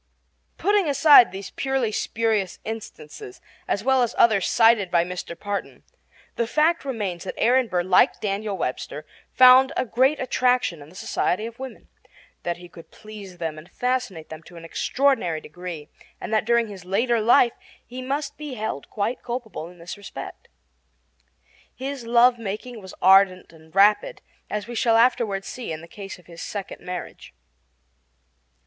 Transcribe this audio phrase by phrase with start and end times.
[0.57, 5.39] Putting aside these purely spurious instances, as well as others cited by Mr.
[5.39, 5.83] Parton,
[6.37, 10.95] the fact remains that Aaron Burr, like Daniel Webster, found a great attraction in the
[10.95, 11.87] society of women;
[12.41, 15.87] that he could please them and fascinate them to an extraordinary degree;
[16.19, 17.53] and that during his later life
[17.85, 20.47] he must be held quite culpable in this respect.
[21.75, 26.17] His love making was ardent and rapid, as we shall afterward see in the case
[26.17, 27.35] of his second marriage.